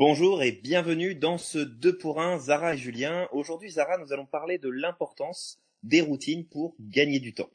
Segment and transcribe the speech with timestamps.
[0.00, 3.28] Bonjour et bienvenue dans ce 2 pour 1 Zara et Julien.
[3.32, 7.50] Aujourd'hui Zara, nous allons parler de l'importance des routines pour gagner du temps.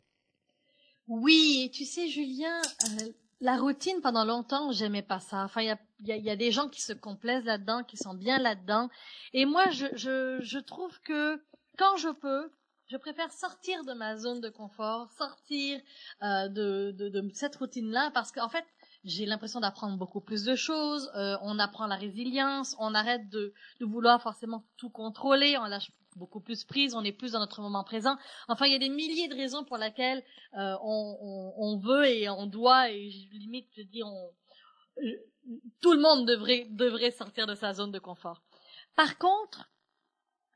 [1.08, 3.10] Oui, tu sais Julien, euh,
[3.42, 5.44] la routine pendant longtemps, j'aimais pas ça.
[5.44, 8.92] Enfin, il y a, des gens qui se complaisent là-dedans, qui sont bien là-dedans.
[9.34, 11.42] Et moi, je, trouve que
[11.80, 12.52] quand je peux,
[12.92, 15.82] je préfère sortir de ma zone de confort, sortir
[16.22, 18.66] euh, de, de, de, cette routine-là, parce qu'en fait,
[19.06, 21.12] j'ai l'impression d'apprendre beaucoup plus de choses.
[21.16, 25.92] Euh, on apprend la résilience, on arrête de, de vouloir forcément tout contrôler, on lâche
[26.16, 28.18] beaucoup plus prise, on est plus dans notre moment présent.
[28.48, 30.24] Enfin, il y a des milliers de raisons pour lesquelles
[30.58, 34.32] euh, on, on, on, veut et on doit, et limite, je dis, on,
[35.82, 38.42] tout le monde devrait, devrait sortir de sa zone de confort.
[38.96, 39.70] Par contre,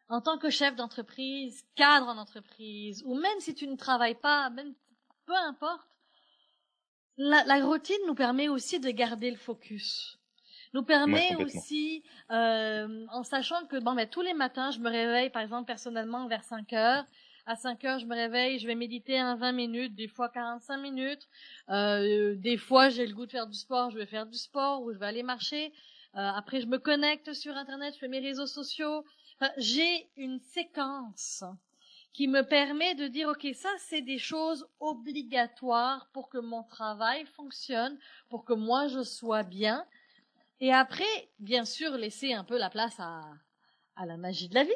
[0.07, 4.49] en tant que chef d'entreprise, cadre en entreprise, ou même si tu ne travailles pas,
[4.49, 4.73] même
[5.25, 5.87] peu importe,
[7.19, 10.19] la, la routine nous permet aussi de garder le focus
[10.73, 15.29] nous permet aussi, euh, en sachant que bon, ben, tous les matins, je me réveille,
[15.29, 17.05] par exemple, personnellement, vers 5 heures.
[17.45, 20.77] À 5 heures, je me réveille, je vais méditer un 20 minutes, des fois 45
[20.77, 21.27] minutes.
[21.69, 24.83] Euh, des fois, j'ai le goût de faire du sport, je vais faire du sport
[24.83, 25.73] ou je vais aller marcher.
[26.15, 29.03] Euh, après, je me connecte sur Internet, je fais mes réseaux sociaux.
[29.39, 31.43] Enfin, j'ai une séquence
[32.13, 37.25] qui me permet de dire, OK, ça, c'est des choses obligatoires pour que mon travail
[37.25, 37.97] fonctionne,
[38.29, 39.85] pour que moi, je sois bien.
[40.59, 41.03] Et après,
[41.39, 43.21] bien sûr, laisser un peu la place à,
[43.95, 44.71] à la magie de la vie.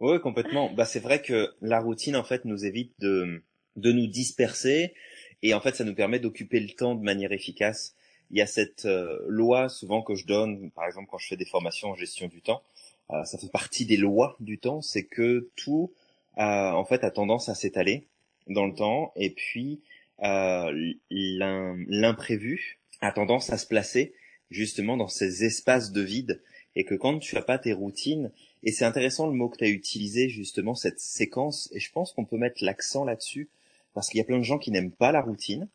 [0.00, 0.72] Oui, complètement.
[0.72, 3.42] bah, c'est vrai que la routine, en fait, nous évite de,
[3.76, 4.94] de nous disperser.
[5.42, 7.94] Et en fait, ça nous permet d'occuper le temps de manière efficace.
[8.30, 11.36] Il y a cette euh, loi souvent que je donne, par exemple quand je fais
[11.36, 12.62] des formations en gestion du temps,
[13.10, 15.92] euh, ça fait partie des lois du temps, c'est que tout
[16.40, 18.06] a, en fait a tendance à s'étaler
[18.48, 19.12] dans le temps.
[19.14, 19.80] Et puis
[20.22, 24.14] euh, l'imprévu a tendance à se placer
[24.50, 26.42] justement dans ces espaces de vide.
[26.76, 28.30] Et que quand tu as pas tes routines,
[28.62, 32.12] et c'est intéressant le mot que tu as utilisé justement cette séquence, et je pense
[32.12, 33.48] qu'on peut mettre l'accent là-dessus,
[33.92, 35.68] parce qu'il y a plein de gens qui n'aiment pas la routine,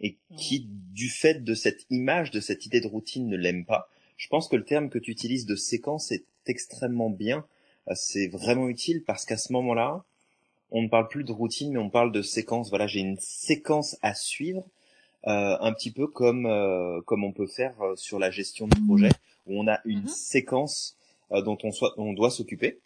[0.00, 3.88] et qui, du fait de cette image, de cette idée de routine, ne l'aiment pas.
[4.16, 7.42] Je pense que le terme que tu utilises de séquence est extrêmement bien, euh,
[7.94, 10.04] c'est vraiment utile parce qu'à ce moment-là,
[10.72, 12.70] on ne parle plus de routine, mais on parle de séquence.
[12.70, 14.64] Voilà, j'ai une séquence à suivre,
[15.26, 18.76] euh, un petit peu comme euh, comme on peut faire euh, sur la gestion de
[18.86, 19.10] projet,
[19.46, 20.08] où on a une mhm.
[20.08, 20.96] séquence
[21.30, 22.78] dont on, soit, on doit s'occuper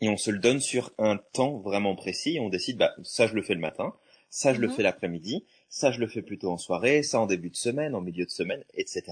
[0.00, 2.36] et on se le donne sur un temps vraiment précis.
[2.36, 3.94] Et on décide, bah ça je le fais le matin,
[4.30, 4.74] ça je le mhm.
[4.74, 8.00] fais l'après-midi, ça je le fais plutôt en soirée, ça en début de semaine, en
[8.00, 9.02] milieu de semaine, etc.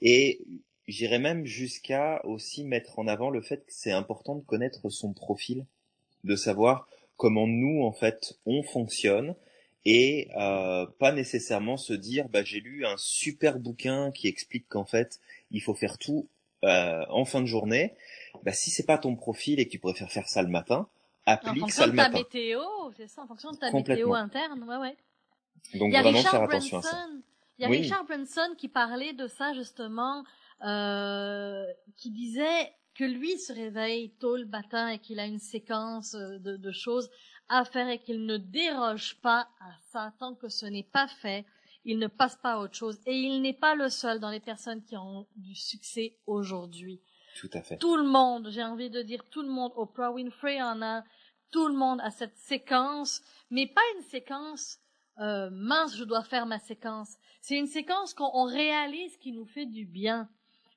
[0.00, 0.40] Et
[0.90, 5.12] j'irais même jusqu'à aussi mettre en avant le fait que c'est important de connaître son
[5.12, 5.66] profil,
[6.24, 9.34] de savoir comment nous en fait on fonctionne,
[9.84, 14.84] et euh, pas nécessairement se dire bah j'ai lu un super bouquin qui explique qu'en
[14.84, 16.28] fait il faut faire tout
[16.64, 17.94] euh, en fin de journée.
[18.44, 20.88] Bah si c'est pas ton profil et que tu préfères faire ça le matin
[21.26, 22.60] applique ça le matin en fonction de ta météo
[22.96, 24.96] c'est ça en fonction de ta météo interne ouais ouais.
[25.74, 27.06] Donc vraiment faire attention à ça.
[27.58, 30.24] Il y a Richard Branson qui parlait de ça justement
[30.62, 31.64] euh,
[31.96, 36.56] qui disait que lui se réveille tôt le matin et qu'il a une séquence de,
[36.56, 37.08] de choses
[37.48, 41.44] à faire et qu'il ne déroge pas à ça tant que ce n'est pas fait.
[41.84, 42.98] Il ne passe pas à autre chose.
[43.06, 47.00] Et il n'est pas le seul dans les personnes qui ont du succès aujourd'hui.
[47.36, 47.78] Tout à fait.
[47.78, 51.04] Tout le monde, j'ai envie de dire tout le monde, Oprah Winfrey en a,
[51.50, 54.78] tout le monde a cette séquence, mais pas une séquence
[55.20, 57.16] euh, mince, je dois faire ma séquence.
[57.40, 60.28] C'est une séquence qu'on réalise qui nous fait du bien.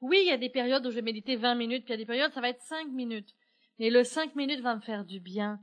[0.04, 2.02] Oui, il y a des périodes où je vais méditer 20 minutes, puis il y
[2.02, 3.34] a des périodes, ça va être 5 minutes.
[3.80, 5.62] Mais le 5 minutes va me faire du bien.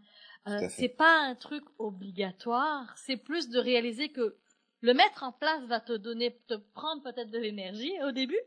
[0.49, 4.39] Euh, c'est pas un truc obligatoire, c'est plus de réaliser que
[4.81, 8.41] le mettre en place va te donner, te prendre peut-être de l'énergie au début,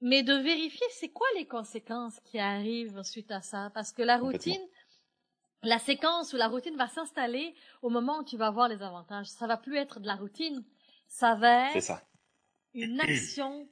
[0.00, 4.16] mais de vérifier c'est quoi les conséquences qui arrivent suite à ça, parce que la
[4.16, 4.66] routine,
[5.62, 9.26] la séquence ou la routine va s'installer au moment où tu vas voir les avantages.
[9.26, 10.64] Ça va plus être de la routine,
[11.06, 12.02] ça va être
[12.72, 13.68] une action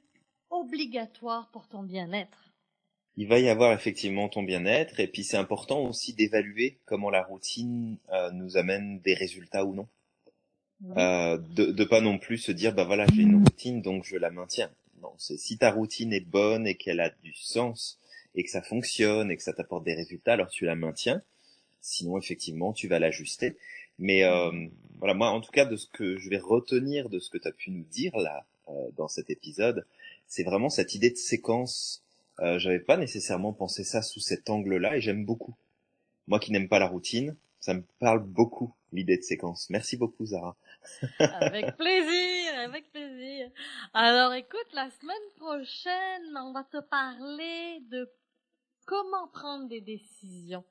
[0.51, 2.51] obligatoire pour ton bien-être
[3.17, 7.23] il va y avoir effectivement ton bien-être et puis c'est important aussi d'évaluer comment la
[7.23, 9.87] routine euh, nous amène des résultats ou non.
[10.97, 14.17] Euh, de, de pas non plus se dire bah voilà j'ai une routine donc je
[14.17, 14.71] la maintiens.
[15.01, 17.99] Non, c'est si ta routine est bonne et qu'elle a du sens
[18.33, 21.21] et que ça fonctionne et que ça t'apporte des résultats alors tu la maintiens.
[21.81, 23.57] Sinon effectivement tu vas l'ajuster.
[23.99, 24.51] Mais euh,
[24.97, 27.47] voilà moi en tout cas de ce que je vais retenir de ce que tu
[27.47, 29.85] as pu nous dire là euh, dans cet épisode,
[30.31, 32.05] c'est vraiment cette idée de séquence
[32.39, 35.55] euh, j'avais pas nécessairement pensé ça sous cet angle-là et j'aime beaucoup.
[36.27, 39.69] Moi qui n'aime pas la routine, ça me parle beaucoup l'idée de séquence.
[39.69, 40.55] Merci beaucoup Zara.
[41.19, 43.11] avec plaisir, avec plaisir.
[43.11, 43.51] plaisir.
[43.93, 48.09] Alors écoute, la semaine prochaine, on va te parler de
[48.85, 50.63] comment prendre des décisions.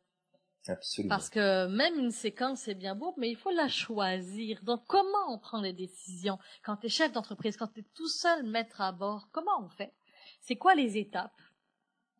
[0.66, 1.14] Absolument.
[1.14, 4.62] Parce que même une séquence, c'est bien beau, mais il faut la choisir.
[4.62, 8.08] Donc, comment on prend des décisions Quand tu es chef d'entreprise, quand tu es tout
[8.08, 9.92] seul maître à bord, comment on fait?
[10.40, 11.40] C'est quoi les étapes?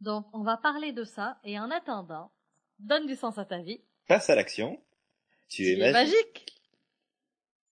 [0.00, 1.38] Donc, on va parler de ça.
[1.44, 2.32] Et en attendant,
[2.78, 3.82] donne du sens à ta vie.
[4.08, 4.82] Passe à l'action.
[5.48, 6.49] Tu, es magique.